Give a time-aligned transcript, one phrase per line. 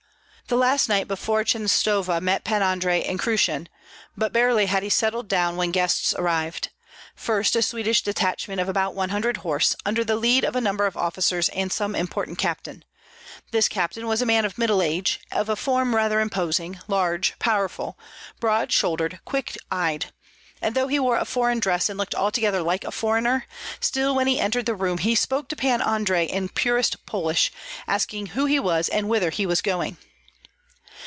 [0.47, 3.67] The last night before Chenstohova met Pan Andrei in Krushyn;
[4.17, 6.71] but barely had he settled down when guests arrived.
[7.15, 10.85] First a Swedish detachment of about one hundred horse, under the lead of a number
[10.85, 12.83] of officers and some important captain.
[13.51, 17.97] This captain was a man of middle age, of a form rather imposing, large, powerful,
[18.41, 20.11] broad shouldered, quick eyed;
[20.61, 23.45] and though he wore a foreign dress and looked altogether like a foreigner,
[23.79, 27.53] still when he entered the room he spoke to Pan Andrei in purest Polish,
[27.87, 29.95] asking who he was and whither he was going.